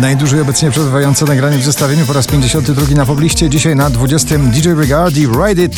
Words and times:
Najdłużej 0.00 0.40
obecnie 0.40 0.70
przebywające 0.70 1.24
nagranie 1.24 1.58
w 1.58 1.64
zestawieniu 1.64 2.06
po 2.06 2.12
raz 2.12 2.26
52 2.26 2.94
na 2.94 3.06
pobliście. 3.06 3.50
Dzisiaj 3.50 3.76
na 3.76 3.90
20 3.90 4.38
DJ 4.38 4.68
Regard 4.68 5.16
i 5.16 5.26
Ride 5.26 5.62
It. 5.62 5.76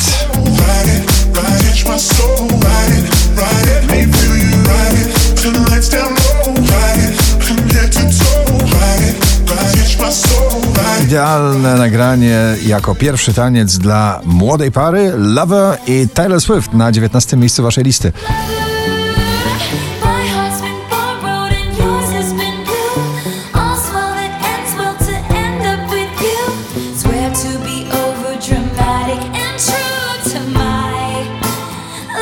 Idealne 11.03 11.75
nagranie 11.75 12.55
jako 12.65 12.95
pierwszy 12.95 13.33
taniec 13.33 13.77
dla 13.77 14.21
młodej 14.25 14.71
pary 14.71 15.11
Lover 15.17 15.77
i 15.87 16.07
Taylor 16.13 16.41
Swift 16.41 16.73
na 16.73 16.91
19 16.91 17.37
miejscu 17.37 17.63
waszej 17.63 17.83
listy. 17.83 18.11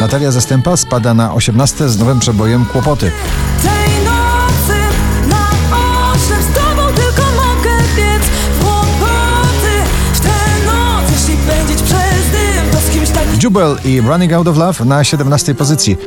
Natalia 0.07 0.31
Zastępa 0.31 0.77
spada 0.77 1.13
na 1.13 1.34
18 1.34 1.89
z 1.89 1.99
nowym 1.99 2.20
przebojem 2.20 2.66
Kłopoty. 2.66 3.11
Tak 13.13 13.43
Jubel 13.43 13.77
i 13.85 14.02
Running 14.02 14.33
Out 14.33 14.47
of 14.47 14.57
Love 14.57 14.85
na 14.85 15.03
17 15.03 15.55
pozycji. 15.55 15.97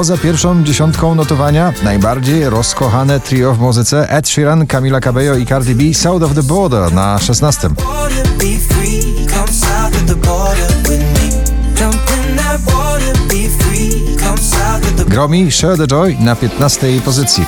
Poza 0.00 0.18
pierwszą 0.18 0.64
dziesiątką 0.64 1.14
notowania 1.14 1.72
najbardziej 1.82 2.50
rozkochane 2.50 3.20
trio 3.20 3.54
w 3.54 3.58
muzyce 3.58 4.10
Ed 4.10 4.28
Sheeran, 4.28 4.66
Camila 4.66 5.00
Cabello 5.00 5.36
i 5.36 5.46
Cardi 5.46 5.74
B 5.74 5.94
South 5.94 6.22
of 6.22 6.34
the 6.34 6.42
Border 6.42 6.92
na 6.92 7.18
16. 7.18 7.68
Water 7.68 8.28
be 8.38 8.74
free, 8.74 9.26
come 9.26 9.52
south 9.52 9.94
of 9.94 10.06
the 10.06 10.14
border 10.14 10.68
with 10.88 11.00
me. 11.00 11.30
Jump 11.78 11.94
in 11.94 12.36
that 12.36 12.60
water, 12.66 13.12
be 13.28 13.48
free, 13.48 14.16
come 14.16 14.38
south 14.38 14.84
of 14.84 14.96
the 14.96 15.04
Gromi 15.04 15.50
Share 15.50 15.76
the 15.76 15.86
Joy 15.86 16.16
na 16.20 16.34
15 16.34 17.00
pozycji. 17.04 17.44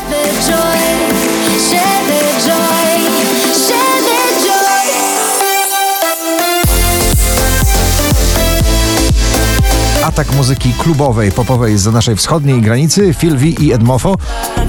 Atak 10.23 10.37
muzyki 10.37 10.73
klubowej, 10.73 11.33
popowej 11.33 11.79
z 11.79 11.87
naszej 11.87 12.17
wschodniej 12.17 12.61
granicy 12.61 13.15
Phil 13.15 13.37
V 13.37 13.47
i 13.47 13.73
Edmofo 13.73 14.17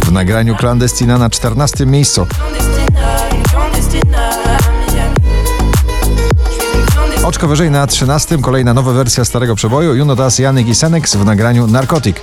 w 0.06 0.12
nagraniu 0.12 0.56
Clandestina 0.56 1.18
na 1.18 1.30
14 1.30 1.86
miejscu. 1.86 2.28
Oczko 7.23 7.48
wyżej 7.48 7.72
na 7.72 7.88
13 7.88 8.38
kolejna 8.38 8.73
nowa 8.73 8.92
wersja 8.92 9.26
starego 9.26 9.56
przeboju 9.56 9.95
Juno 9.95 10.16
Das, 10.16 10.40
Janek 10.40 10.68
i 10.68 10.76
Senex 10.76 11.16
w 11.16 11.26
nagraniu 11.26 11.67
Narkotik. 11.67 12.22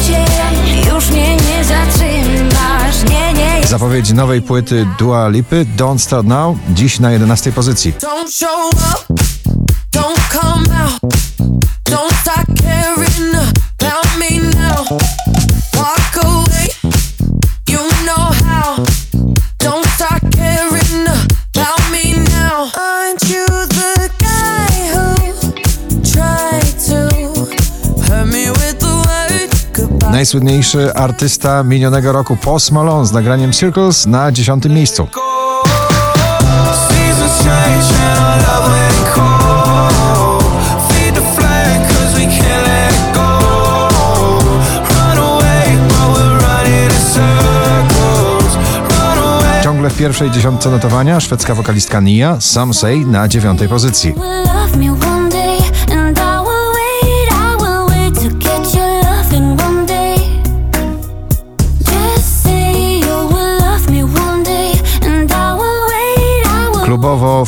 Cień. 0.00 0.94
Już 0.94 1.10
mnie 1.10 1.36
nie 1.36 1.64
zatrzymasz, 1.64 3.10
nie, 3.10 3.32
nie. 3.32 3.66
Zapowiedź 3.66 4.12
nowej 4.12 4.42
płyty 4.42 4.86
Dua 4.98 5.28
Lipy 5.28 5.66
Don't 5.76 5.98
Start 5.98 6.26
Now 6.26 6.56
dziś 6.70 7.00
na 7.00 7.10
11 7.10 7.52
pozycji. 7.52 7.92
Don't 7.92 8.32
show 8.32 8.70
up, 8.74 9.14
don't 9.92 10.20
come 10.30 10.80
out, 10.82 11.27
Najsłynniejszy 30.18 30.94
artysta 30.94 31.62
minionego 31.62 32.12
roku 32.12 32.36
Post 32.36 32.72
Malone 32.72 33.06
z 33.06 33.12
nagraniem 33.12 33.52
Circles 33.52 34.06
na 34.06 34.32
10 34.32 34.64
miejscu. 34.64 35.08
Ciągle 49.62 49.90
w 49.90 49.96
pierwszej 49.96 50.30
dziesiątce 50.30 50.70
notowania 50.70 51.20
szwedzka 51.20 51.54
wokalistka 51.54 52.00
Nia 52.00 52.36
Some 52.40 52.74
Say 52.74 53.06
na 53.06 53.28
dziewiątej 53.28 53.68
pozycji. 53.68 54.14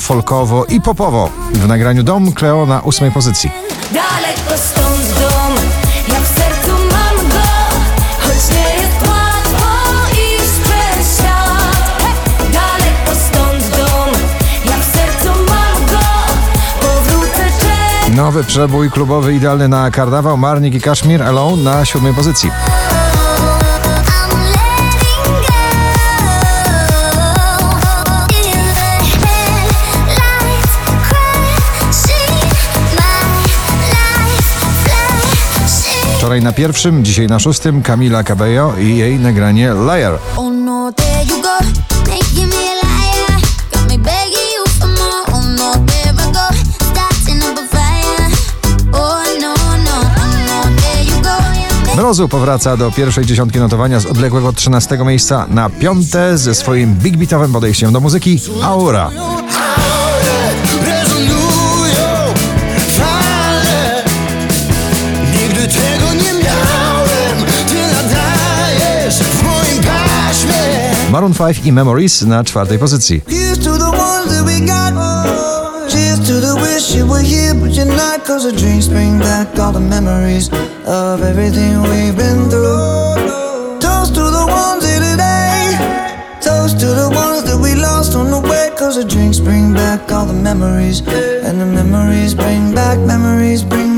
Folkowo 0.00 0.64
i 0.64 0.80
popowo 0.80 1.30
w 1.52 1.68
nagraniu 1.68 2.02
Dom 2.02 2.32
Cleo 2.32 2.66
na 2.66 2.80
ósmej 2.80 3.10
pozycji. 3.10 3.50
Daleko 3.92 4.62
stąd 4.62 5.20
dom, 5.20 5.54
ja 6.08 6.20
w 6.20 6.26
sercu 6.26 6.70
mam 6.70 7.28
go 7.28 7.48
Choć 8.20 8.56
nie 8.56 8.82
jest 8.82 9.08
łatwo 9.08 9.66
iść 10.12 10.52
przez 10.62 11.18
świat! 11.18 12.06
Daleko 12.52 13.20
stąd 13.28 13.76
dom, 13.76 14.22
ja 14.64 14.76
w 14.76 14.84
sercu 14.84 15.28
mam 15.28 15.86
go 15.86 16.06
Powrócę 16.80 17.44
czekać 17.60 18.16
Nowy 18.16 18.44
przebój 18.44 18.90
klubowy 18.90 19.34
idealny 19.34 19.68
na 19.68 19.90
karnawał 19.90 20.36
Marnik 20.36 20.74
i 20.74 20.80
Kaszmir 20.80 21.22
Alone 21.22 21.62
na 21.62 21.84
siódmej 21.84 22.14
pozycji. 22.14 22.50
Wczoraj 36.30 36.44
na 36.44 36.52
pierwszym, 36.52 37.04
dzisiaj 37.04 37.26
na 37.26 37.38
szóstym 37.38 37.82
Camila 37.82 38.24
Cabello 38.24 38.76
i 38.78 38.96
jej 38.96 39.18
nagranie 39.18 39.74
Liar. 39.74 40.18
Mrozu 51.96 52.28
powraca 52.28 52.76
do 52.76 52.90
pierwszej 52.90 53.26
dziesiątki 53.26 53.58
notowania 53.58 54.00
z 54.00 54.06
odległego 54.06 54.52
13 54.52 54.98
miejsca 54.98 55.46
na 55.48 55.70
piąte 55.70 56.38
ze 56.38 56.54
swoim 56.54 56.94
big 56.94 57.16
beatowym 57.16 57.52
podejściem 57.52 57.92
do 57.92 58.00
muzyki 58.00 58.40
Aura. 58.62 59.10
Ones 84.46 84.86
here 84.86 85.00
today. 85.00 85.74
Toast 86.40 86.78
to 86.78 86.86
the 86.86 87.10
ones 87.12 87.42
that 87.42 87.58
of 88.96 89.08
drinks 89.08 89.40
bring 89.40 89.74
back 89.74 90.12
all 90.12 90.26
the 90.26 90.32
memories. 90.32 91.00
And 91.00 91.60
the 91.60 91.66
memories 91.66 92.36
bring 92.36 92.72
back, 92.72 92.98
memories 93.00 93.64
bring. 93.64 93.89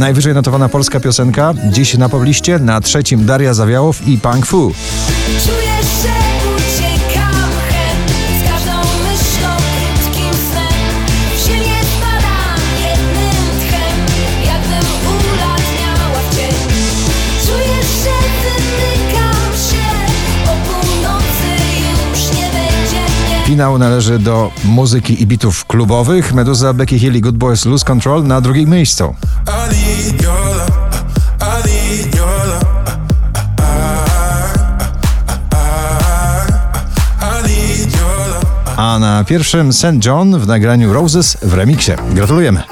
Najwyżej 0.00 0.34
notowana 0.34 0.68
polska 0.68 1.00
piosenka, 1.00 1.54
dziś 1.70 1.98
na 1.98 2.08
pobliście, 2.08 2.58
na 2.58 2.80
trzecim 2.80 3.26
Daria 3.26 3.54
Zawiałow 3.54 4.08
i 4.08 4.18
Punk 4.18 4.46
Fu. 4.46 4.72
Czuję, 5.44 5.72
że 6.02 6.17
Finał 23.58 23.78
należy 23.78 24.18
do 24.18 24.50
muzyki 24.64 25.22
i 25.22 25.26
bitów 25.26 25.64
klubowych. 25.66 26.34
Meduza, 26.34 26.72
Becky 26.72 26.98
Hill 26.98 27.16
i 27.16 27.20
Good 27.20 27.36
Boys 27.36 27.64
Lose 27.64 27.84
Control 27.84 28.24
na 28.24 28.40
drugim 28.40 28.70
miejscu. 28.70 29.14
A 38.76 38.98
na 38.98 39.24
pierwszym 39.24 39.72
St. 39.72 40.04
John 40.04 40.38
w 40.38 40.46
nagraniu 40.46 40.92
Roses 40.92 41.36
w 41.42 41.54
remiksie. 41.54 41.92
Gratulujemy. 42.14 42.62